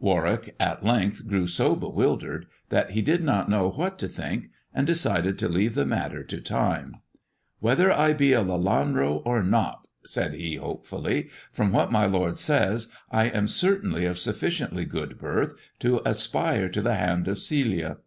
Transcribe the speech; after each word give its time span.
Warwick 0.00 0.56
at 0.58 0.82
length 0.82 1.28
grew 1.28 1.46
so 1.46 1.76
bewildered 1.76 2.46
that 2.70 2.90
he 2.90 3.02
did 3.02 3.22
not 3.22 3.48
know 3.48 3.70
what 3.70 4.00
to 4.00 4.08
think, 4.08 4.50
and 4.74 4.84
decided 4.84 5.38
to 5.38 5.48
leave 5.48 5.76
the 5.76 5.86
matter 5.86 6.24
to 6.24 6.40
time. 6.40 6.96
"Whether 7.60 7.92
I 7.92 8.12
be 8.12 8.32
a 8.32 8.42
Lelanro 8.42 9.22
or 9.24 9.44
not," 9.44 9.86
said 10.04 10.34
he 10.34 10.56
hopefully, 10.56 11.28
"from 11.52 11.70
what 11.70 11.92
my 11.92 12.04
lord 12.06 12.36
says, 12.36 12.88
I 13.12 13.26
am 13.26 13.46
certainly 13.46 14.06
of 14.06 14.18
sufficiently 14.18 14.86
good 14.86 15.18
birth 15.20 15.54
to 15.78 16.02
aspire 16.04 16.68
to 16.70 16.82
the 16.82 16.96
hand 16.96 17.28
of 17.28 17.38
Celia. 17.38 17.98